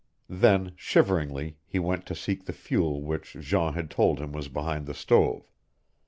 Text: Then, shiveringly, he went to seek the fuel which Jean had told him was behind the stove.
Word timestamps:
Then, 0.33 0.71
shiveringly, 0.77 1.57
he 1.63 1.77
went 1.77 2.07
to 2.07 2.15
seek 2.15 2.45
the 2.45 2.53
fuel 2.53 3.03
which 3.03 3.37
Jean 3.39 3.73
had 3.75 3.91
told 3.91 4.17
him 4.19 4.31
was 4.31 4.47
behind 4.47 4.87
the 4.87 4.95
stove. 4.95 5.51